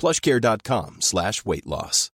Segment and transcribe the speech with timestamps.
[0.00, 2.10] plushcare.com slash weight loss.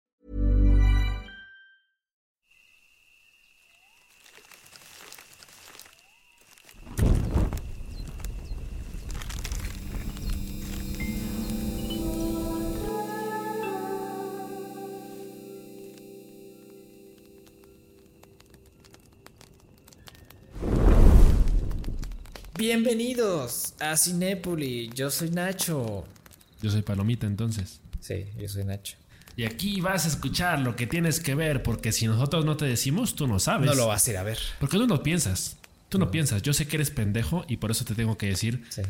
[22.59, 24.91] Bienvenidos a Cinépoli.
[24.93, 26.16] Yo soy Nacho.
[26.63, 27.81] Yo soy Palomita entonces.
[28.01, 28.97] Sí, yo soy Nacho.
[29.37, 32.65] Y aquí vas a escuchar lo que tienes que ver, porque si nosotros no te
[32.65, 33.67] decimos, tú no sabes.
[33.67, 34.39] No lo vas a ir a ver.
[34.59, 35.59] Porque tú no piensas.
[35.89, 36.43] Tú no, piensas.
[36.43, 38.83] Yo sé que eres pendejo y por eso te tengo que decir Sí.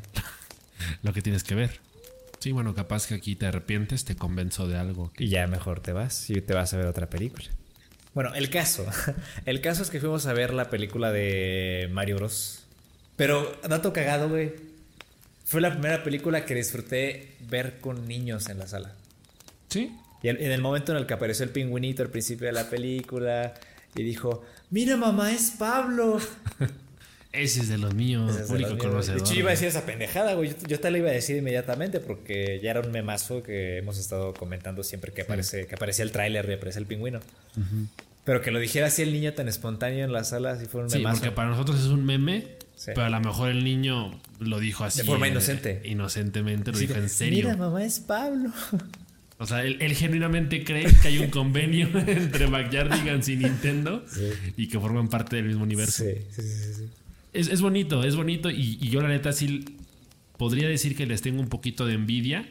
[1.02, 1.80] lo que tienes que ver.
[2.38, 5.12] Sí, bueno, capaz que aquí te arrepientes, te convenzo de algo.
[5.18, 7.46] Y ya mejor te vas y te vas a ver otra película.
[8.14, 8.86] Bueno, el caso.
[9.44, 12.64] El caso es que fuimos a ver la película de Mario Bros.
[13.16, 14.54] Pero, dato cagado, güey.
[15.46, 18.92] Fue la primera película que disfruté ver con niños en la sala.
[19.68, 19.96] Sí.
[20.22, 22.68] Y en en el momento en el que apareció el pingüinito al principio de la
[22.68, 23.54] película
[23.94, 26.18] y dijo, mira mamá, es Pablo.
[27.32, 28.86] Ese es de los míos, es de público los míos.
[28.90, 29.18] conocedor.
[29.20, 30.50] De hecho, yo iba a decir esa pendejada, güey.
[30.50, 33.98] Yo, yo te la iba a decir inmediatamente porque ya era un memazo que hemos
[33.98, 37.20] estado comentando siempre que, aparece, que aparecía el tráiler y aparece el pingüino.
[38.24, 40.90] Pero que lo dijera así el niño tan espontáneo en la sala, así fue un
[40.90, 41.20] Sí, memazo.
[41.20, 42.92] porque para nosotros es un meme, Sí.
[42.94, 44.98] pero a lo mejor el niño lo dijo así.
[45.00, 45.82] De forma eh, inocente.
[45.86, 47.44] Inocentemente, lo dijo en serio.
[47.44, 48.52] Mira, mamá, es Pablo.
[49.38, 54.04] O sea, él, él genuinamente cree que hay un convenio entre Backyardigans y Nintendo
[54.56, 56.04] y que forman parte del mismo universo.
[56.04, 56.88] sí, sí, sí, sí.
[57.32, 59.64] Es, es bonito, es bonito y, y yo la neta sí
[60.38, 62.48] podría decir que les tengo un poquito de envidia.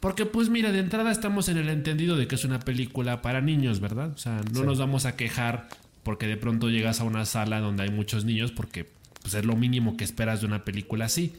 [0.00, 3.40] Porque pues mira, de entrada estamos en el entendido de que es una película para
[3.40, 4.12] niños, ¿verdad?
[4.12, 5.68] O sea, no nos vamos a quejar
[6.04, 8.86] porque de pronto llegas a una sala donde hay muchos niños porque
[9.22, 11.32] pues, es lo mínimo que esperas de una película así.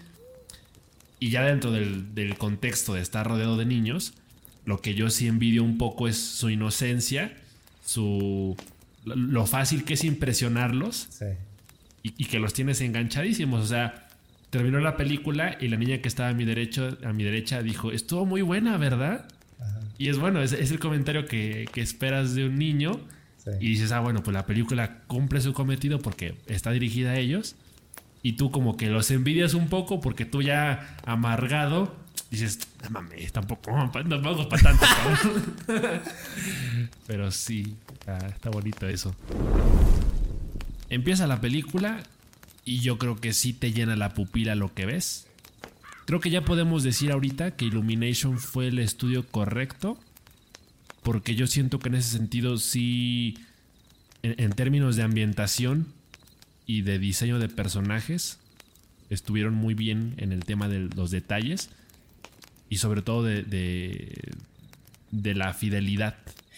[1.20, 4.14] Y ya dentro del, del contexto de estar rodeado de niños,
[4.66, 7.34] lo que yo sí envidio un poco es su inocencia,
[7.86, 8.58] su
[9.06, 11.26] lo fácil que es impresionarlos Sí.
[12.04, 13.64] y, y que los tienes enganchadísimos.
[13.64, 14.08] O sea,
[14.50, 17.92] terminó la película y la niña que estaba a mi derecho, a mi derecha dijo,
[17.92, 19.28] estuvo muy buena, ¿verdad?
[19.98, 23.00] Y es bueno, es, es el comentario que, que esperas de un niño.
[23.46, 23.52] Sí.
[23.60, 27.56] Y dices, ah, bueno, pues la película cumple su cometido porque está dirigida a ellos.
[28.24, 31.96] Y tú como que los envidias un poco porque tú ya amargado
[32.32, 34.86] dices, no mames, tampoco, tampoco para tanto.
[34.86, 35.54] cabrón".
[37.08, 39.16] Pero sí, está, está bonito eso.
[40.90, 42.04] Empieza la película
[42.64, 45.28] y yo creo que sí te llena la pupila lo que ves.
[46.06, 49.98] Creo que ya podemos decir ahorita que Illumination fue el estudio correcto.
[51.06, 53.38] Porque yo siento que en ese sentido sí,
[54.24, 55.86] en, en términos de ambientación
[56.66, 58.40] y de diseño de personajes,
[59.12, 61.70] estuvieron muy bien en el tema de los detalles.
[62.70, 64.18] Y sobre todo de, de,
[65.12, 66.16] de la fidelidad.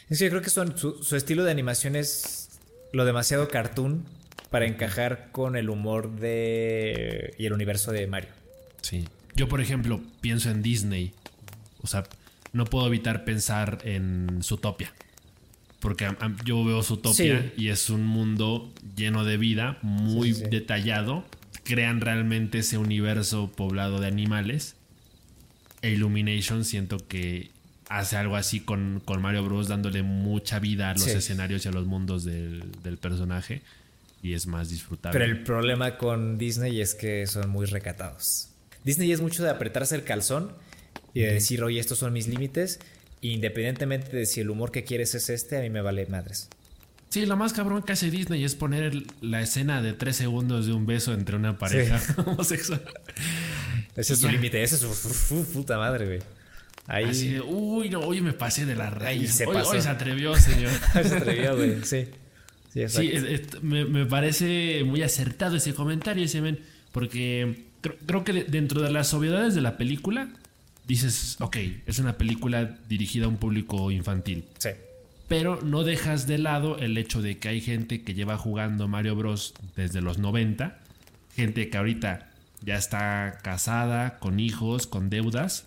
[0.09, 2.61] Es que yo creo que son, su, su estilo de animación es
[2.93, 4.05] lo demasiado cartoon
[4.49, 8.29] para encajar con el humor de y el universo de Mario.
[8.81, 9.09] Sí.
[9.35, 11.11] Yo, por ejemplo, pienso en Disney.
[11.81, 12.05] O sea,
[12.57, 14.93] no puedo evitar pensar en Zootopia.
[15.79, 16.07] Porque
[16.43, 17.53] yo veo Zootopia Sí.
[17.63, 20.49] y es un mundo lleno de vida, muy Sí, sí, sí.
[20.49, 21.23] detallado.
[21.63, 24.75] Crean realmente ese universo poblado de animales.
[25.83, 27.51] E Illumination siento que
[27.89, 29.67] hace algo así con, con Mario Bros.
[29.67, 33.61] dándole mucha vida a los escenarios y a los mundos del, del personaje.
[34.23, 35.17] Y es más disfrutable.
[35.19, 38.49] Pero el problema con Disney es que son muy recatados.
[38.83, 40.51] Disney es mucho de apretarse el calzón
[41.17, 42.79] y de decir, oye, estos son mis límites.
[43.21, 46.49] Independientemente de si el humor que quieres es este, a mí me vale madres.
[47.09, 50.73] Sí, lo más cabrón que hace Disney es poner la escena de tres segundos de
[50.73, 52.81] un beso entre una pareja homosexual.
[53.95, 56.19] Ese es su límite, ese es su, puta madre, güey.
[56.85, 59.27] Ahí Así de, uy, no, hoy me pasé de la raya.
[59.31, 59.71] se hoy, pasó.
[59.71, 60.71] hoy se atrevió, señor.
[60.93, 61.77] se atrevió, güey.
[61.83, 62.07] Sí.
[62.73, 62.87] Sí.
[62.87, 66.59] Sí, es- es- me, me parece muy acertado ese comentario, ese men,
[66.91, 70.29] porque creo, creo que de- dentro de las obviedades de la película,
[70.87, 74.69] dices, ok, es una película dirigida a un público infantil, Sí.
[75.27, 79.15] pero no dejas de lado el hecho de que hay gente que lleva jugando Mario
[79.15, 79.53] Bros.
[79.75, 80.79] desde los 90,
[81.35, 82.29] gente que ahorita
[82.61, 85.65] ya está casada, con hijos, con deudas,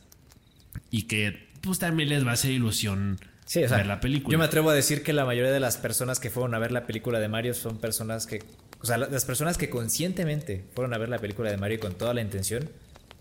[0.90, 4.32] y que pues también les va a hacer ilusión Sí, o sea, ver la película.
[4.32, 6.72] yo me atrevo a decir que la mayoría de las personas que fueron a ver
[6.72, 8.42] la película de Mario son personas que,
[8.80, 11.94] o sea, la- las personas que conscientemente fueron a ver la película de Mario con
[11.94, 12.70] toda la intención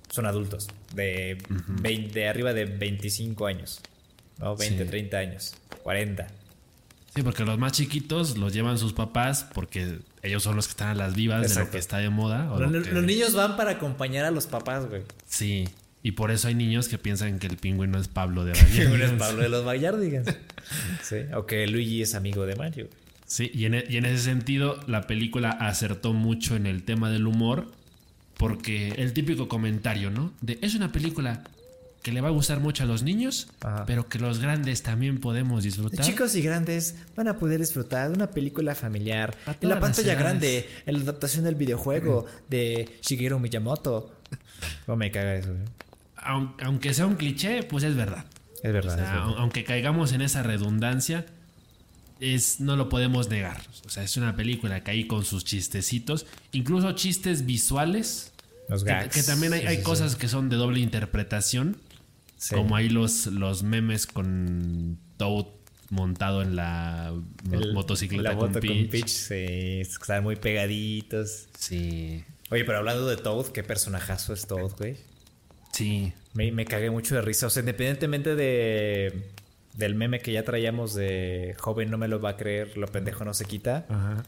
[0.10, 3.80] son adultos de, 20 de arriba de 25 años,
[4.40, 4.56] ¿no?
[4.56, 4.90] 20, Sí.
[4.90, 5.54] 30 años,
[5.84, 6.28] 40.
[7.16, 10.90] Sí, porque los más chiquitos los llevan sus papás porque ellos son los que están
[10.90, 12.52] a las vivas de lo que está de moda.
[12.54, 15.02] o Los, lo que- los niños van para acompañar a los papás, güey.
[15.28, 15.68] Sí.
[16.02, 18.96] Y por eso hay niños que piensan que el pingüino es Pablo de Que uno
[18.96, 19.18] es Bañuelos.
[19.20, 20.28] Pablo de los Bayardigans.
[21.04, 22.88] Sí, o que Luigi es amigo de Mario.
[23.26, 27.10] Sí, y en, e- y en ese sentido la película acertó mucho en el tema
[27.10, 27.72] del humor
[28.40, 30.32] porque el típico comentario, ¿no?
[30.40, 31.44] De es una película
[32.02, 33.84] que le va a gustar mucho a los niños, Ajá.
[33.86, 36.06] pero que los grandes también podemos disfrutar.
[36.06, 40.70] Chicos y grandes van a poder disfrutar de una película familiar en la pantalla grande,
[40.86, 44.16] en la adaptación del videojuego de Shigeru Miyamoto.
[44.88, 45.66] No me caga eso, ¿eh?
[46.16, 48.24] Aun- aunque sea un cliché, pues es verdad.
[48.64, 48.94] Es verdad.
[48.94, 49.28] O sea, es verdad.
[49.28, 51.26] au- aunque caigamos en esa redundancia,
[52.20, 53.62] es, no lo podemos negar.
[53.86, 58.32] O sea, es una película que hay con sus chistecitos, incluso chistes visuales.
[58.68, 59.16] Los gags.
[59.16, 59.84] que también hay, hay sí, sí.
[59.84, 61.78] cosas que son de doble interpretación,
[62.38, 62.56] Sí.
[62.56, 65.48] como hay los, los memes con Toad
[65.90, 67.12] montado en la
[67.52, 68.90] El- motocicleta la con moto Peach.
[68.92, 71.48] Peach, sí, están muy pegaditos.
[71.58, 74.98] Sí, Oye, pero hablando de Toad, qué personajazo es Toad, güey.
[75.74, 76.14] sí.
[76.34, 77.48] Me, me cagué mucho de risa.
[77.48, 79.32] O sea, independientemente de
[79.76, 83.26] del meme que ya traíamos de joven no me lo va a creer, lo pendejo
[83.26, 83.86] no se quita.
[83.90, 84.24] Ajá.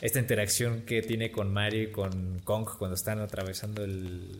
[0.00, 4.38] Esta interacción que tiene con Mario y con Kong cuando están atravesando el,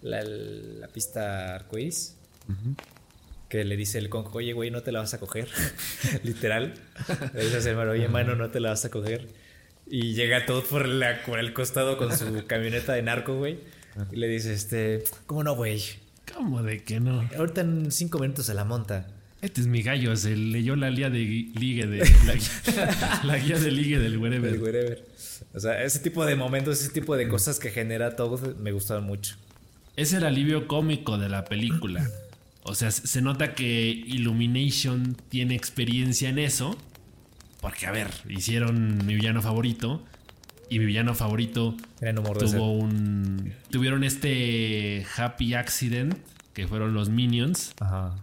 [0.00, 2.16] la, la pista arcoíris.
[3.48, 5.48] Que le dice el Kong, oye, güey, no te la vas a coger.
[6.22, 6.74] Literal.
[7.34, 9.28] Le dice a Mario, oye, mano, no te la vas a coger.
[9.86, 13.58] Y llega todo por, la, por el costado con su camioneta de narco, güey.
[14.12, 15.82] Y le dice, este, ¿cómo no, güey?
[16.32, 17.28] ¿Cómo de que no?
[17.36, 19.08] Ahorita en cinco minutos se la monta.
[19.42, 23.58] Este es mi gallo, se leyó la guía de ligue de la, guía- la guía
[23.58, 24.52] de ligue del wherever.
[24.54, 25.04] El wherever.
[25.54, 29.04] O sea, ese tipo de momentos, ese tipo de cosas que genera todo me gustaron
[29.04, 29.36] mucho.
[29.96, 32.08] Es el alivio cómico de la película.
[32.62, 36.76] O sea, se nota que Illumination tiene experiencia en eso.
[37.60, 40.02] Porque, a ver, hicieron mi villano favorito.
[40.68, 41.76] Y mi villano favorito
[42.56, 43.52] tuvo un.
[43.70, 46.14] Tuvieron este happy accident.
[46.52, 47.72] Que fueron los Minions.
[47.80, 48.14] Ajá.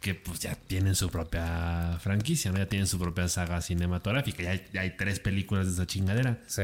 [0.00, 2.58] Que pues ya tienen su propia franquicia, ¿no?
[2.58, 4.42] Ya tienen su propia saga cinematográfica.
[4.44, 6.62] Ya hay, ya hay tres películas de esa chingadera Sí.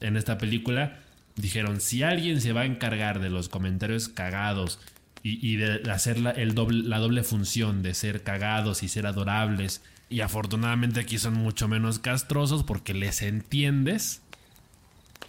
[0.00, 1.00] en esta película
[1.36, 4.80] dijeron si alguien se va a encargar de los comentarios cagados
[5.22, 9.06] y, y de hacer la, el doble, la doble función de ser cagados y ser
[9.06, 14.20] adorables y afortunadamente aquí son mucho menos castrosos porque les entiendes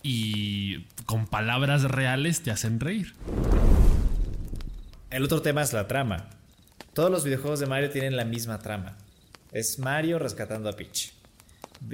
[0.02, 3.14] y con palabras reales te hacen reír.
[5.12, 6.30] El otro tema es la trama.
[6.94, 8.98] Todos los videojuegos de Mario tienen la misma trama.
[9.52, 11.14] Es Mario rescatando a Peach.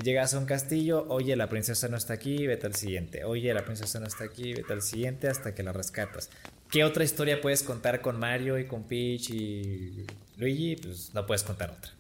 [0.04, 3.24] Llegas a un castillo, oye, la princesa no está aquí, vete al siguiente.
[3.24, 6.30] Oye, la princesa no está aquí, vete al siguiente hasta que la rescatas.
[6.72, 10.06] ¿Qué otra historia puedes contar con Mario y con Peach y
[10.38, 10.78] Luigi?
[10.78, 11.92] Pues no puedes contar otra.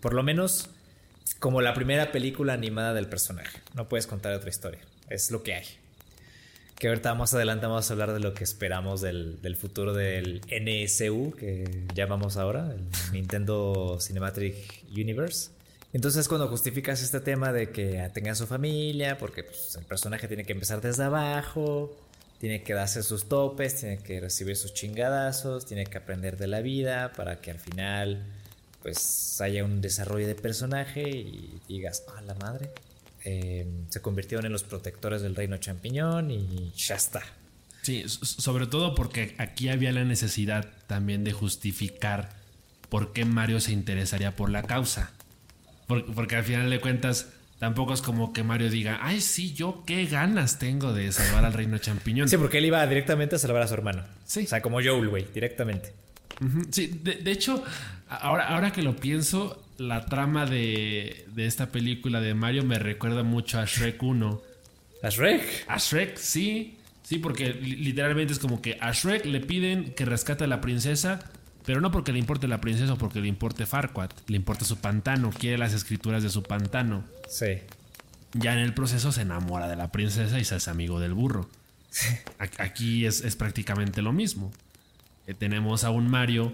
[0.00, 0.70] Por lo menos
[1.40, 3.60] como la primera película animada del personaje.
[3.74, 4.80] No puedes contar otra historia.
[5.08, 5.66] Es lo que hay.
[6.78, 10.40] Que ahorita más adelante vamos a hablar de lo que esperamos del, del futuro del
[10.46, 15.50] NSU, que llamamos ahora, el Nintendo Cinematic Universe.
[15.92, 20.44] Entonces cuando justificas este tema de que tengan su familia, porque pues, el personaje tiene
[20.44, 21.96] que empezar desde abajo,
[22.38, 26.60] tiene que darse sus topes, tiene que recibir sus chingadazos, tiene que aprender de la
[26.60, 28.24] vida para que al final
[28.82, 32.70] pues haya un desarrollo de personaje y digas, ah, la madre,
[33.30, 37.22] eh, se convirtieron en los protectores del reino champiñón y ya está.
[37.82, 42.30] Sí, sobre todo porque aquí había la necesidad también de justificar
[42.88, 45.12] por qué Mario se interesaría por la causa.
[45.86, 49.84] Porque, porque al final de cuentas, tampoco es como que Mario diga, ay, sí, yo
[49.86, 52.30] qué ganas tengo de salvar al reino champiñón.
[52.30, 54.04] Sí, porque él iba directamente a salvar a su hermano.
[54.24, 54.44] Sí.
[54.44, 55.92] O sea, como Joel, güey, directamente.
[56.70, 57.62] Sí, de, de hecho,
[58.08, 63.22] ahora, ahora que lo pienso, la trama de, de esta película de Mario me recuerda
[63.22, 64.42] mucho a Shrek 1.
[65.02, 65.42] ¿A Shrek?
[65.68, 66.76] A Shrek, sí.
[67.02, 70.60] Sí, porque li- literalmente es como que a Shrek le piden que rescate a la
[70.60, 71.20] princesa,
[71.64, 74.76] pero no porque le importe la princesa o porque le importe Farquaad, le importa su
[74.78, 77.04] pantano, quiere las escrituras de su pantano.
[77.28, 77.58] Sí.
[78.34, 81.48] Ya en el proceso se enamora de la princesa y se hace amigo del burro.
[82.38, 84.52] A- Aquí es, es prácticamente lo mismo.
[85.28, 86.52] Eh, tenemos a un Mario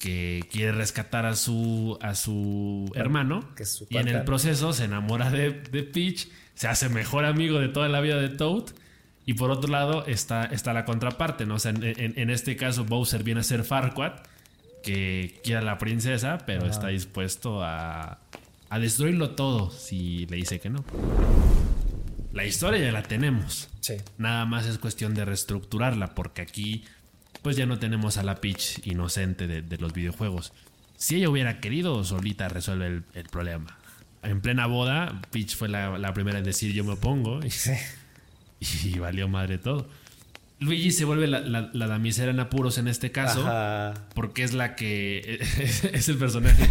[0.00, 4.72] que quiere rescatar a su, a su hermano que es su y en el proceso
[4.72, 8.64] se enamora de, de Peach, se hace mejor amigo de toda la vida de Toad
[9.24, 11.54] y por otro lado está, está la contraparte, ¿no?
[11.54, 14.22] O sea, en, en- en este caso Bowser viene a ser Farquaad
[14.82, 18.18] que quiere a la princesa pero está dispuesto a,
[18.68, 20.84] a destruirlo todo si le dice que no.
[22.32, 23.68] La historia ya la tenemos.
[23.80, 23.94] Sí.
[24.18, 26.84] Nada más es cuestión de reestructurarla, porque aquí
[27.42, 30.52] pues ya no tenemos a la Peach inocente de, de los videojuegos.
[30.96, 33.76] Si ella hubiera querido, solita resuelve el, el problema.
[34.22, 37.72] En plena boda, Peach fue la, la primera en decir yo me opongo y, Sí.
[38.60, 39.88] y valió madre todo.
[40.58, 43.40] Luigi se vuelve la, la- la damisela en apuros en este caso.
[43.46, 43.92] Ajá.
[44.14, 45.38] Porque es la que
[45.92, 46.64] es el personaje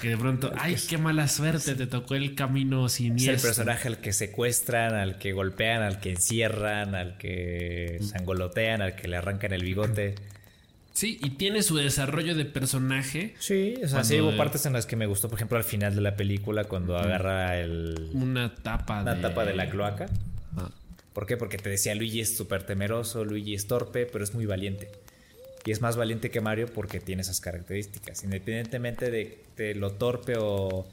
[0.00, 3.48] que de pronto, ay, qué mala suerte, te tocó el camino Es el siniestro.
[3.48, 9.08] personaje al que secuestran, al que golpean, al que encierran, al que sangolotean, al que
[9.08, 10.14] le arrancan el bigote.
[10.92, 13.34] Sí, y tiene su desarrollo de personaje.
[13.40, 15.92] Sí, o sea, sí hubo partes en las que me gustó, por ejemplo, al final
[15.96, 19.22] de la película, cuando agarra el, Una tapa una de.
[19.22, 20.06] tapa de la cloaca.
[21.14, 21.36] ¿Por qué?
[21.36, 24.90] Porque te decía, Luigi es súper temeroso, Luigi es torpe, pero es muy valiente.
[25.64, 28.22] Y es más valiente que Mario porque tiene esas características.
[28.24, 30.86] Independientemente de, de lo torpe o,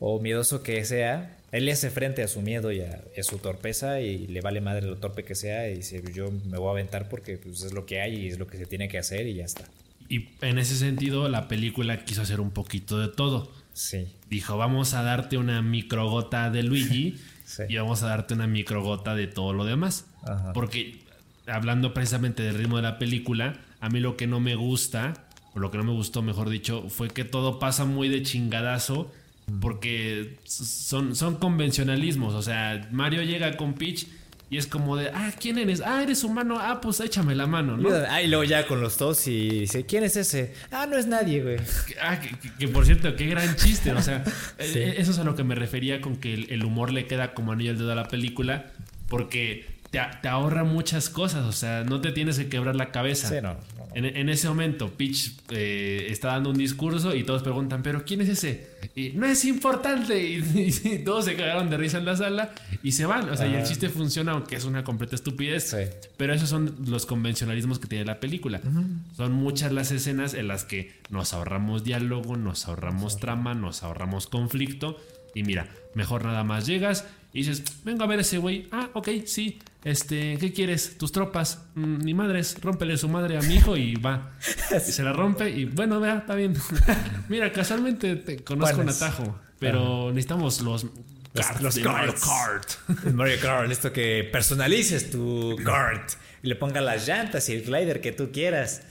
[0.00, 3.22] o miedoso que sea, él le hace frente a su miedo y a, y a
[3.22, 6.68] su torpeza y le vale madre lo torpe que sea y dice, yo me voy
[6.68, 8.98] a aventar porque pues, es lo que hay y es lo que se tiene que
[8.98, 9.64] hacer y ya está.
[10.08, 13.50] Y en ese sentido, la película quiso hacer un poquito de todo.
[13.72, 14.08] Sí.
[14.28, 17.64] Dijo, vamos a darte una microgota de Luigi Sí.
[17.68, 20.06] y vamos a darte una microgota de todo lo demás.
[20.24, 20.52] Ajá.
[20.52, 21.00] Porque
[21.46, 25.14] hablando precisamente del ritmo de la película, a mí lo que no me gusta,
[25.54, 29.12] o lo que no me gustó, mejor dicho, fue que todo pasa muy de chingadazo.
[29.60, 32.32] Porque son, son convencionalismos.
[32.32, 34.06] O sea, Mario llega con Peach
[34.54, 35.82] y es como de, ah, ¿quién eres?
[35.84, 36.58] Ah, eres humano.
[36.60, 37.88] Ah, pues échame la mano, ¿no?
[38.08, 40.54] Ah, y luego ya con los dos y dice, ¿quién es ese?
[40.70, 41.56] Ah, no es nadie, güey.
[42.00, 43.90] Ah, que, que- que por cierto, qué gran chiste.
[43.92, 44.22] O sea,
[44.58, 47.34] eh, eso es a lo que me refería con que el, el humor le queda
[47.34, 48.66] como anillo al dedo a la película.
[49.08, 49.66] Porque
[50.20, 51.44] te, ahorra muchas cosas.
[51.46, 53.28] O sea, no te tienes que quebrar la cabeza.
[53.28, 53.84] Sí, no, no, no.
[53.94, 58.20] En, en ese momento, Peach eh, está dando un discurso y todos preguntan, ¿pero quién
[58.20, 58.74] es ese?
[58.96, 60.20] Y no es importante.
[60.22, 60.42] Y,
[60.84, 63.28] y todos se cagaron de risa en la sala y se van.
[63.28, 65.70] O sea, y el chiste funciona, aunque es una completa estupidez.
[65.70, 66.08] Sí.
[66.16, 68.60] Pero esos son los convencionalismos que tiene la película.
[69.16, 74.26] Son muchas las escenas en las que nos ahorramos diálogo, nos ahorramos trama, nos ahorramos
[74.26, 74.98] conflicto.
[75.34, 78.68] Y mira, mejor nada más llegas y dices, vengo a ver ese güey.
[78.70, 79.58] Ah, ok, sí.
[79.84, 80.96] Este, ¿qué quieres?
[80.96, 81.66] Tus tropas.
[81.74, 84.32] Mm, ni madres, rómpele su madre a mi hijo y va.
[84.74, 86.56] Y se la rompe y bueno, vea, está bien.
[87.28, 90.86] mira, casualmente te conozco un atajo, pero necesitamos los...
[91.60, 92.14] los de Mario.
[92.14, 93.04] Kart.
[93.12, 96.12] Mario Kart, esto que personalices tu kart
[96.42, 98.82] y le pongas las llantas y el glider que tú quieras.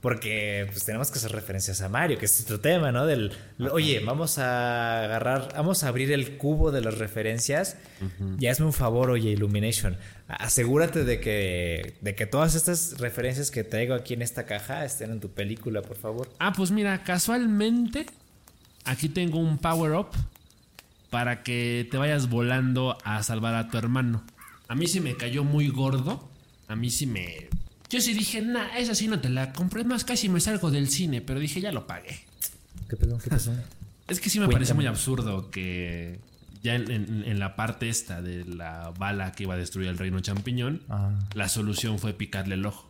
[0.00, 3.06] Porque pues tenemos que hacer referencias a Mario, que es otro tema, ¿no?
[3.06, 3.32] Del,
[3.72, 7.76] oye, vamos a agarrar, vamos a abrir el cubo de las referencias.
[8.38, 9.96] Y hazme un favor, oye, Illumination.
[10.28, 15.10] Asegúrate de que, de que todas estas referencias que traigo aquí en esta caja estén
[15.10, 16.30] en tu película, por favor.
[16.38, 18.06] Ah, pues mira, casualmente
[18.84, 20.08] aquí tengo un power up
[21.10, 24.24] para que te vayas volando a salvar a tu hermano.
[24.68, 26.28] A mí sí me cayó muy gordo.
[26.68, 27.48] A mí sí me...
[27.90, 29.84] Yo sí dije, nah, esa sí no te la compré.
[29.84, 32.18] Más, casi me salgo del cine, pero dije, ya lo pagué.
[32.88, 33.18] ¿Qué pasó?
[33.18, 33.52] ¿Qué pasó?
[34.08, 34.60] Es que sí me Cuéntame.
[34.60, 36.20] parece muy absurdo que
[36.62, 39.98] ya en, en- en la parte esta de la bala que iba a destruir el
[39.98, 40.82] reino champiñón,
[41.34, 42.88] la solución fue picarle el ojo.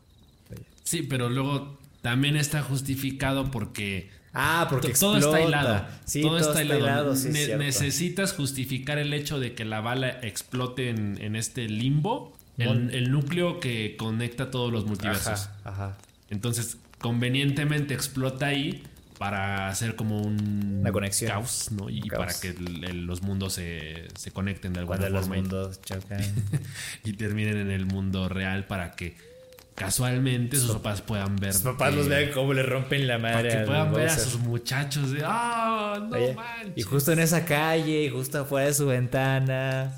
[0.84, 5.86] Sí, pero luego también está justificado porque Ah, porque To- todo está hilado.
[6.04, 6.80] Sí, todo, está hilado.
[6.80, 7.64] hilado, sí, es Ne- cierto.
[7.64, 13.10] necesitas justificar el hecho de que la bala explote en, en este limbo, el, el
[13.10, 15.26] núcleo que conecta todos los multiversos.
[15.28, 15.96] Ajá, ajá.
[16.30, 18.82] Entonces, convenientemente explota ahí
[19.18, 21.30] para hacer como un Una conexión.
[21.30, 21.88] caos, ¿no?
[21.88, 22.24] Y caos.
[22.26, 25.40] para que el- el- los mundos se, se conecten de alguna Cuando los forma y-
[25.42, 26.20] mundos chocan.
[27.04, 29.16] y terminen en el mundo real para que
[29.74, 31.52] casualmente sus papás puedan ver.
[31.52, 33.48] Sus papás que- los vean cómo le rompen la Para madre.
[33.50, 35.22] que al puedan ver a sus muchachos de.
[35.24, 35.98] ¡Ah!
[36.10, 36.72] no Oye, manches!
[36.76, 39.92] y justo en esa calle, y justo afuera de su ventana.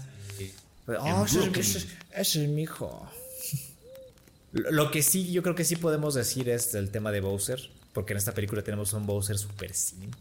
[1.01, 1.27] Oh,
[2.21, 3.09] ese, es- mi hijo.
[4.53, 7.61] Lo que sí, yo creo que sí podemos decir es el tema de Bowser.
[7.93, 10.15] Porque en esta película tenemos un Bowser super simp.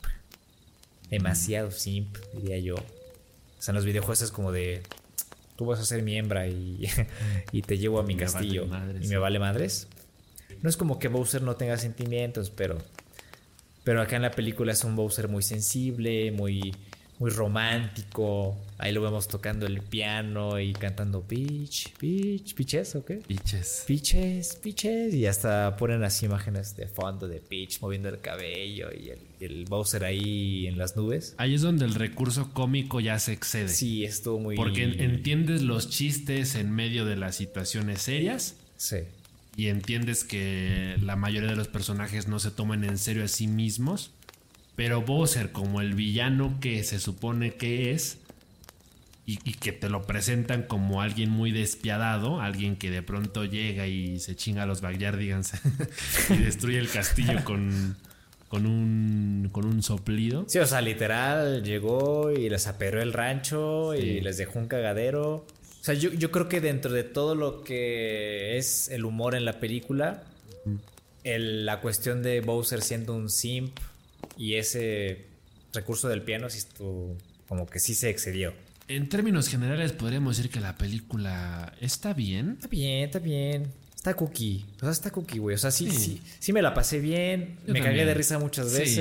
[1.09, 2.75] Demasiado simp, diría yo.
[2.75, 4.81] O sea, en los videojuegos es como de.
[5.55, 6.87] Tú vas a ser mi hembra y,
[7.51, 8.65] y te llevo a mi me vale castillo.
[8.67, 9.05] madres.
[9.05, 9.87] y me vale madres.
[10.61, 12.77] No es como que Bowser no tenga sentimientos, pero.
[13.83, 16.75] Pero acá en la película es un Bowser muy sensible, muy,
[17.19, 18.55] muy romántico.
[18.77, 23.15] Ahí lo vemos tocando el piano y cantando Peach, Peach, Peaches, ¿o qué?
[23.15, 23.83] Piches.
[23.87, 25.13] Peaches, Peaches.
[25.15, 29.65] Y hasta ponen así imágenes de fondo de Peach moviendo el cabello y el, el
[29.65, 31.33] Bowser ahí en las nubes.
[31.37, 33.69] Ahí es donde el recurso cómico ya se excede.
[33.69, 34.55] Sí, estuvo muy.
[34.55, 38.97] Porque en- entiendes los chistes en medio de las situaciones serias Sí.
[39.55, 43.47] y entiendes que la mayoría de los personajes no se toman en serio a sí
[43.47, 44.11] mismos.
[44.77, 48.19] Pero Bowser, como el villano que se supone que es,
[49.25, 53.87] y, y que te lo presentan como alguien muy despiadado, alguien que de pronto llega
[53.87, 55.51] y se chinga a los Backyardigans
[56.29, 57.97] y destruye el castillo con,
[58.47, 60.45] con, un, con un soplido.
[60.47, 65.45] Sí, o sea, literal, llegó y les aperró el rancho y les dejó un cagadero.
[65.81, 69.43] O sea, yo, yo creo que dentro de todo lo que es el humor en
[69.43, 70.23] la película,
[71.23, 73.77] el- la cuestión de Bowser siendo un simp
[74.37, 75.25] y ese
[75.73, 77.15] recurso del piano, sí estuvo-
[77.47, 78.53] como que sí se excedió.
[78.87, 82.51] En términos generales podríamos decir que la película está bien.
[82.55, 83.67] Está bien, está bien.
[83.95, 84.65] Está cookie.
[84.77, 85.55] O sea, está cookie, güey.
[85.55, 85.97] O sea, sí, Sí.
[85.97, 87.57] sí, sí me la pasé bien.
[87.67, 88.07] Yo me cagué también.
[88.07, 88.95] de risa muchas Sí.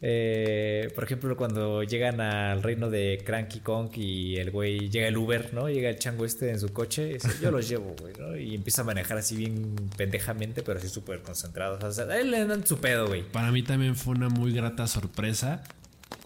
[0.00, 5.16] Eh, por ejemplo, cuando llegan al reino de Cranky Kong y el güey llega el
[5.16, 5.68] Uber, ¿no?
[5.68, 8.36] Llega el chango este en su coche y dice, yo los llevo, güey, ¿no?
[8.36, 11.78] Y empieza a manejar así bien pendejamente, pero así súper concentrado.
[11.84, 13.22] O sea, él le dan su pedo, güey.
[13.22, 15.62] Para mí también fue una muy grata sorpresa.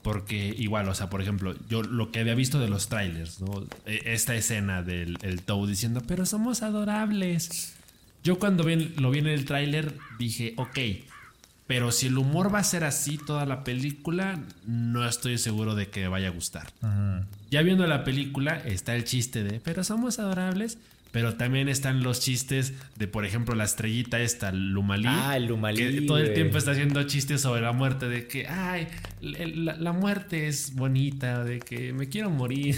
[0.02, 3.64] Porque igual, o sea, por ejemplo, yo lo que había visto de los trailers, ¿no?
[3.87, 7.74] E- Esta escena del el Toad diciendo, pero somos adorables.
[8.24, 10.78] Yo cuando vi- lo vi en el tráiler dije, ok,
[11.72, 15.88] pero si el humor va a ser así toda la película, no estoy seguro de
[15.88, 16.70] que vaya a gustar.
[17.50, 20.76] Ya viendo la película está el chiste de, pero somos adorables,
[21.12, 25.08] pero también están los chistes de, por ejemplo, la estrellita esta, Lumalí.
[25.08, 28.46] Ah, el Lumalí, Que todo el tiempo está haciendo chistes sobre la muerte, de que,
[28.48, 28.88] ay,
[29.22, 32.76] la, la muerte es bonita, de que me quiero morir.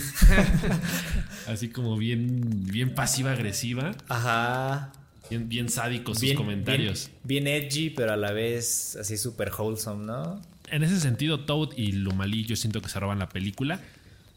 [1.48, 4.92] Así como bien, bien pasiva-agresiva, Ajá.
[5.30, 7.10] Bien, bien sádico sus Bien, comentarios.
[7.22, 10.40] Bien, bien edgy, pero a la vez así súper wholesome, ¿no?
[10.70, 13.80] En ese sentido, Toad y Lumalí yo siento que se roban la película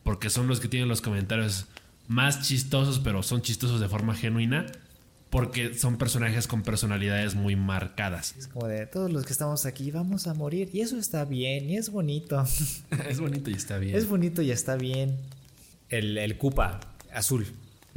[0.04, 1.65] porque son los que tienen los comentarios
[2.08, 4.65] más chistosos, pero son chistosos de forma genuina
[5.30, 8.36] porque son personajes con personalidades muy marcadas.
[8.38, 11.69] Es como de todos los que estamos aquí vamos a morir y eso está bien
[11.69, 12.45] y es bonito.
[13.10, 13.95] es bonito y está bien.
[13.95, 15.17] Es bonito y está bien.
[15.89, 16.80] El, el Koopa
[17.13, 17.45] azul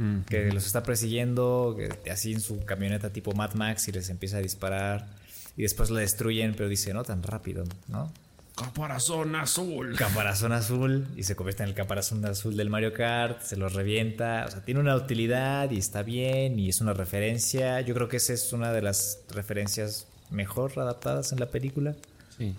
[0.01, 0.21] Mm.
[0.27, 4.37] que los está persiguiendo que- así en su camioneta tipo Mad Max y les empieza
[4.37, 5.07] a disparar
[5.55, 8.11] y después la destruyen, pero dice no tan rápido, ¿no?
[8.55, 9.95] Caparazón azul.
[9.97, 14.45] Caparazón azul y se convierte en el caparazón azul del Mario Kart, se los revienta,
[14.47, 17.81] o sea, tiene una utilidad y está bien y es una referencia.
[17.81, 21.95] Yo creo que esa es una de las referencias mejor adaptadas en la película.
[22.37, 22.53] Sí.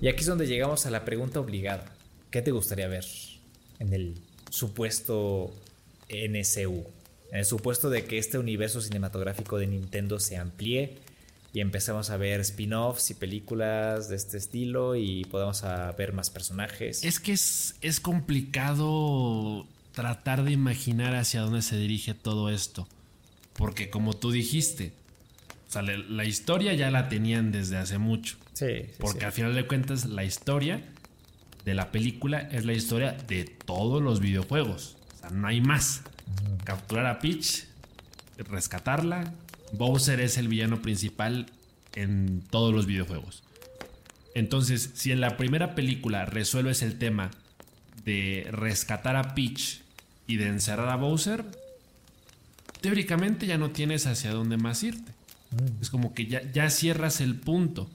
[0.00, 1.84] Y aquí es donde llegamos a la pregunta obligada.
[2.30, 3.04] ¿Qué te gustaría ver
[3.80, 4.14] en el
[4.50, 5.52] supuesto
[6.28, 6.84] NCU?
[7.32, 10.98] En el supuesto de que este universo cinematográfico de Nintendo se amplíe
[11.52, 16.30] y empecemos a ver spin-offs y películas de este estilo y podamos a ver más
[16.30, 17.04] personajes.
[17.04, 22.88] Es que es, es complicado tratar de imaginar hacia dónde se dirige todo esto.
[23.54, 24.92] Porque como tú dijiste,
[25.68, 28.36] o sea, la, la historia ya la tenían desde hace mucho.
[28.52, 29.26] Sí, sí, Porque sí.
[29.26, 30.82] al final de cuentas la historia
[31.64, 34.96] de la película es la historia de todos los videojuegos.
[35.28, 36.02] Sea, no hay más.
[36.64, 37.66] Capturar a Peach,
[38.38, 39.32] rescatarla.
[39.72, 41.46] Bowser es el villano principal
[41.94, 43.42] en todos los videojuegos.
[44.34, 47.30] Entonces, si en la primera película resuelves el tema
[48.04, 49.82] de rescatar a Peach
[50.26, 51.44] y de encerrar a Bowser,
[52.80, 55.12] teóricamente ya no tienes hacia dónde más irte.
[55.80, 57.88] Es como que ya, ya cierras el punto.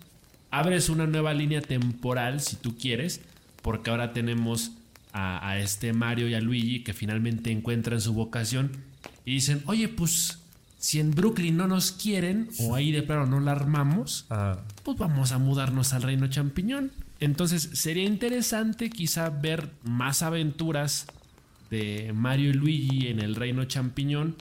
[0.50, 3.22] Abres una nueva línea temporal si tú quieres,
[3.62, 4.72] porque ahora tenemos
[5.12, 8.72] a, a este Mario y a Luigi que finalmente encuentran su vocación
[9.26, 10.40] y dicen, oye, pues
[10.78, 14.98] si en Brooklyn no nos quieren o ahí de plano no la armamos, Ah, pues
[14.98, 16.92] vamos a mudarnos al reino champiñón.
[17.20, 21.06] Entonces sería interesante quizá ver más aventuras
[21.70, 24.36] de Mario y Luigi en el reino champiñón,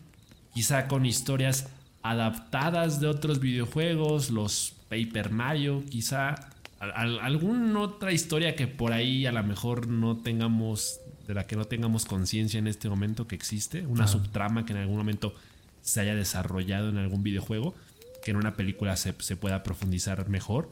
[0.54, 1.68] quizá con historias
[2.02, 6.36] adaptadas de otros videojuegos, los Paper Mario, quizá.
[6.80, 11.64] Alguna otra historia que por ahí a lo mejor no tengamos, de la que no
[11.64, 15.34] tengamos conciencia en este momento que existe, una subtrama que en algún momento
[15.82, 17.74] se haya desarrollado en algún videojuego,
[18.22, 20.70] que en una película se, se pueda profundizar mejor.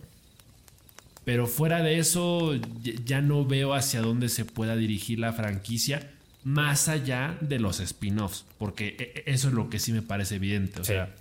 [1.24, 2.54] Pero fuera de eso,
[3.04, 6.12] ya no veo hacia dónde se pueda dirigir la franquicia
[6.44, 10.36] más allá de los spin-offs, porque e, e, eso es lo que sí me parece
[10.36, 10.80] evidente.
[10.80, 11.12] O sea,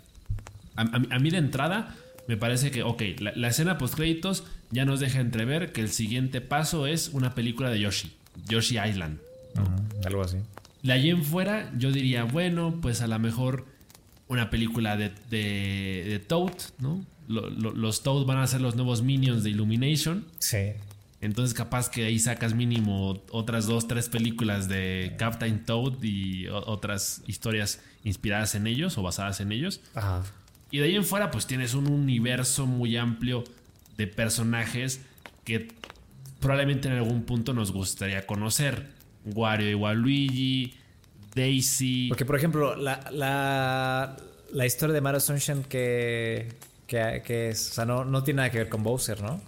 [0.76, 1.96] a, mí de entrada
[2.28, 6.42] me parece que, ok, la, escena post créditos ya nos deja entrever que el siguiente
[6.42, 8.16] paso es una película de Yoshi,
[8.48, 9.20] Yoshi Island.
[10.06, 10.38] algo así.
[10.82, 13.66] De allí en fuera, yo diría, bueno, pues a lo mejor
[14.28, 17.06] una película de, de, Toad, ¿no?
[17.28, 20.26] los Toad van a ser los nuevos minions de Illumination.
[20.40, 20.74] Sí.
[21.22, 27.24] Entonces capaz que ahí sacas mínimo otras dos, tres películas de Captain Toad y otras
[27.26, 29.82] historias inspiradas en ellos o basadas en ellos.
[29.96, 30.24] Ajá.
[30.76, 33.46] Y de ahí en fuera pues tienes un universo muy amplio
[33.96, 35.00] de personajes
[35.46, 35.70] que
[36.42, 38.90] probablemente en algún punto nos gustaría conocer.
[39.24, 40.74] Wario y Waluigi,
[41.34, 42.10] Daisy.
[42.10, 44.18] Porque por ejemplo, la, la,
[44.52, 46.50] la historia de Mario Sunshine que,
[46.88, 49.42] que, es, o sea, no, no tiene nada que ver con Bowser, ¿no?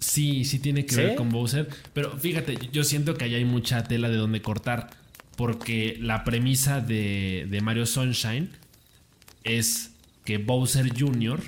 [0.00, 1.68] Sí, sí tiene que ver con Bowser.
[1.92, 4.90] Pero fíjate, yo siento que ahí hay mucha tela de donde cortar.
[5.36, 8.50] Porque la premisa de, de Mario Sunshine
[9.44, 9.91] es
[10.24, 11.40] que Bowser Jr.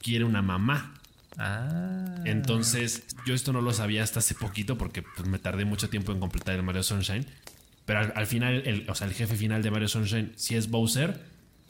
[0.00, 0.94] quiere una mamá.
[1.36, 2.22] Ah.
[2.24, 6.12] Entonces, yo esto no lo sabía hasta hace poquito porque pues, me tardé mucho tiempo
[6.12, 7.26] en completar el Mario Sunshine.
[7.84, 11.18] Pero al, final, el, o sea, el jefe final de Mario Sunshine sí es Bowser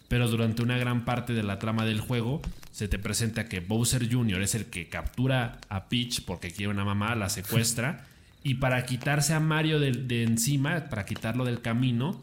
[0.08, 2.40] pero durante una gran parte de la trama del juego
[2.72, 4.42] se te presenta que Bowser Jr.
[4.42, 8.06] es el que captura a Peach porque quiere una mamá, la secuestra,
[8.42, 12.22] y para quitarse a Mario de, encima, para quitarlo del camino,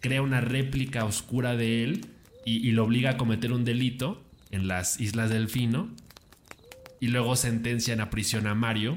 [0.00, 2.06] crea una réplica oscura de él
[2.46, 5.90] y, lo obliga a cometer un delito en las Islas Delfino,
[7.00, 8.96] y luego sentencian a prisión a Mario.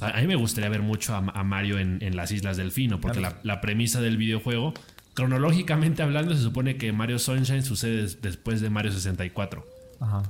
[0.00, 3.60] a mí me gustaría ver mucho a, Mario en, las Islas Delfino, porque la, la
[3.60, 4.72] premisa del videojuego
[5.14, 9.66] cronológicamente hablando, se supone que Mario Sunshine sucede después de Mario 64.
[10.00, 10.22] Ajá.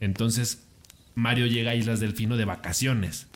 [0.00, 0.66] Entonces,
[1.14, 3.26] Mario llega a Islas Delfino de vacaciones.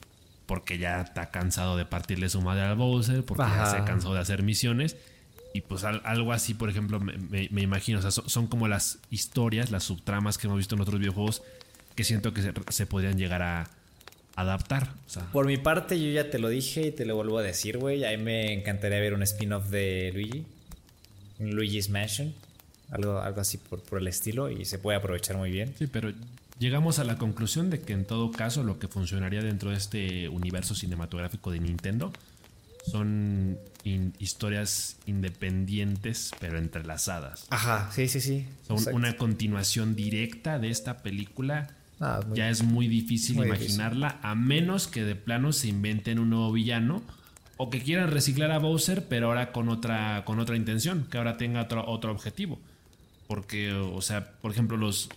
[0.46, 4.20] Porque ya está cansado de partirle su madre al Bowser, porque ya se cansó de
[4.20, 4.96] hacer misiones.
[5.54, 7.98] Y pues algo así, por ejemplo, me, imagino.
[7.98, 11.42] O sea, son, como las historias, las subtramas que hemos visto en otros videojuegos
[11.94, 13.70] que siento que se, podrían llegar a
[14.34, 14.94] adaptar.
[15.32, 18.04] Por mi parte, yo ya te lo dije y te lo vuelvo a decir, güey.
[18.04, 20.46] A mí me encantaría ver un spin-off de Luigi.
[21.38, 22.32] Luigi's Mansion,
[22.90, 25.74] algo, algo así por, por el estilo, y se puede aprovechar muy bien.
[25.78, 26.12] Sí, pero
[26.58, 30.28] llegamos a la conclusión de que en todo caso lo que funcionaría dentro de este
[30.28, 32.12] universo cinematográfico de Nintendo
[32.82, 33.58] son
[34.18, 37.46] historias independientes pero entrelazadas.
[37.50, 38.46] Ajá, sí, sí, sí.
[38.66, 41.70] Son una continuación directa de esta película.
[42.00, 46.50] Ah, ya es muy difícil imaginarla a menos que de plano se inventen un nuevo
[46.50, 47.02] villano
[47.56, 51.36] o que quieran reciclar a Bowser, pero ahora con otra, con otra intención, que ahora
[51.36, 52.58] tenga otro, otro objetivo.
[53.28, 55.08] Porque, o sea, por ejemplo, los.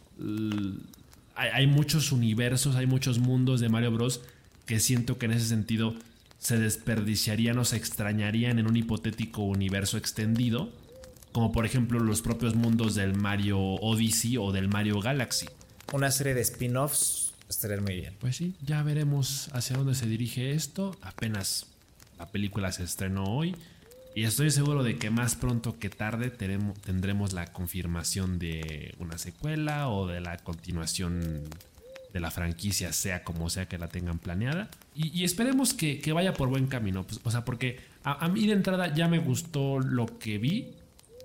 [1.36, 4.22] hay, muchos universos, hay muchos mundos de Mario Bros.
[4.68, 5.96] que siento que en ese sentido
[6.38, 10.72] se desperdiciarían o se extrañarían en un hipotético universo extendido.
[11.32, 15.48] Como por ejemplo los propios mundos del Mario Odyssey o del Mario Galaxy.
[15.92, 18.16] Una serie de spin-offs estaría muy bien.
[18.20, 20.96] Pues sí, ya veremos hacia dónde se dirige esto.
[21.02, 21.68] Apenas
[22.18, 23.56] la película se estrenó hoy
[24.16, 29.90] y estoy seguro de que más pronto que tarde tendremos la confirmación de una secuela
[29.90, 31.44] o de la continuación
[32.16, 34.70] de la franquicia, sea como sea que la tengan planeada.
[34.96, 37.04] Y, esperemos que, vaya por buen camino.
[37.04, 40.72] Pues, o sea, porque a, a, mí de entrada ya me gustó lo que vi.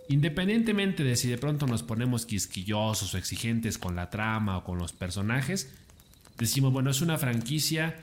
[0.09, 4.79] Independientemente de si de pronto nos ponemos quisquillosos o exigentes con la trama o con
[4.79, 5.73] los personajes,
[6.37, 7.95] decimos, bueno, es una franquicia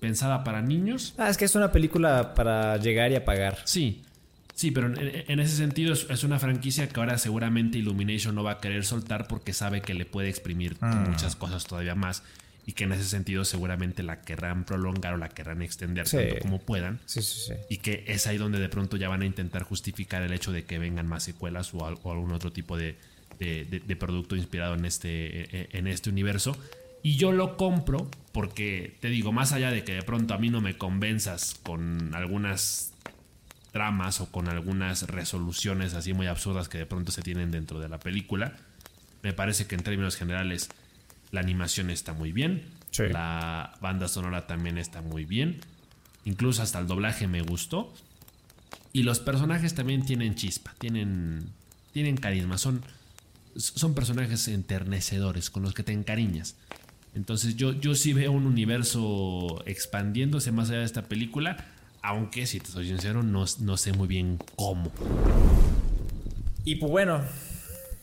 [0.00, 1.12] pensada para niños.
[1.18, 3.58] Ah, es que es una película para llegar y apagar.
[3.64, 4.05] Sí,
[4.56, 8.60] sí, pero en, ese sentido es, una franquicia que ahora seguramente Illumination no va a
[8.60, 11.04] querer soltar porque sabe que le puede exprimir ah.
[11.08, 12.24] muchas cosas todavía más
[12.66, 16.58] y que en ese sentido seguramente la querrán prolongar o la querrán extender tanto como
[16.58, 16.98] puedan.
[17.06, 17.52] Sí, sí, sí.
[17.70, 20.64] Y que es ahí donde de pronto ya van a intentar justificar el hecho de
[20.64, 22.96] que vengan más secuelas o, algún otro tipo de,
[23.38, 26.56] de, producto inspirado en este, e, e, en este universo.
[27.04, 30.50] Y yo lo compro porque, te digo, más allá de que de pronto a mí
[30.50, 32.92] no me convenzas con algunas
[33.76, 37.90] tramas o con algunas resoluciones así muy absurdas que de pronto se tienen dentro de
[37.90, 38.56] la película,
[39.22, 40.70] me parece que en términos generales
[41.30, 42.62] la animación está muy bien,
[42.96, 45.60] la banda sonora también está muy bien,
[46.24, 47.92] incluso hasta el doblaje me gustó.
[48.94, 51.50] Y los personajes también tienen chispa, tienen,
[51.92, 52.82] tienen carisma, son
[53.56, 56.56] son personajes enternecedores con los que te encariñas.
[57.14, 61.58] Entonces yo, yo sí veo un universo expandiéndose más allá de esta película,
[62.06, 64.92] aunque si te soy sincero no, no sé muy bien cómo.
[66.64, 67.20] Y pues bueno,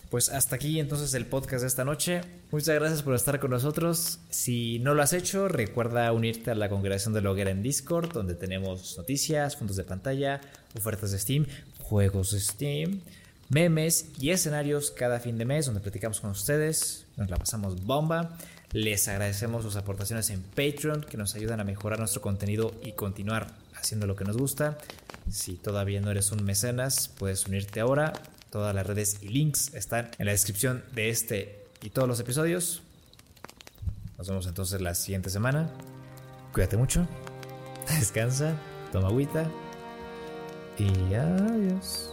[0.10, 2.20] pues hasta aquí entonces el podcast de esta noche.
[2.52, 4.20] Muchas gracias por estar con nosotros.
[4.30, 8.36] Si no lo has hecho, recuerda unirte a la congregación de Loguera en Discord, donde
[8.36, 10.42] tenemos noticias, fondos de pantalla,
[10.78, 11.46] ofertas de Steam,
[11.80, 13.02] juegos de Steam,
[13.48, 17.06] memes y escenarios cada fin de mes, donde platicamos con ustedes.
[17.16, 18.38] Nos la pasamos bomba.
[18.74, 23.63] Les agradecemos sus aportaciones en Patreon, que nos ayudan a mejorar nuestro contenido y continuar
[23.84, 24.78] haciendo lo que nos gusta.
[25.30, 28.14] Si todavía no eres un mecenas, puedes unirte ahora.
[28.50, 32.82] Todas las redes y links están en la descripción de este y todos los episodios.
[34.18, 35.70] Nos vemos entonces la siguiente semana.
[36.54, 37.08] Cuídate mucho.
[38.00, 38.56] Descansa.
[38.92, 39.46] Toma agüita.
[40.78, 42.13] Y adiós.